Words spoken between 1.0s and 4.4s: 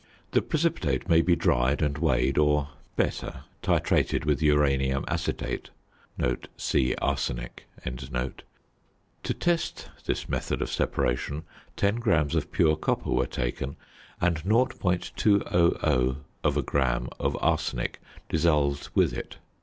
may be dried and weighed, or, better, titrated